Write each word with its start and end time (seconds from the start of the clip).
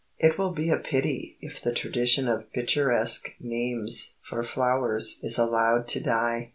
It 0.17 0.35
will 0.39 0.51
be 0.51 0.71
a 0.71 0.79
pity 0.79 1.37
if 1.41 1.61
the 1.61 1.71
tradition 1.75 2.27
of 2.27 2.51
picturesque 2.53 3.35
names 3.39 4.15
for 4.27 4.43
flowers 4.43 5.19
is 5.21 5.37
allowed 5.37 5.87
to 5.89 6.01
die. 6.01 6.49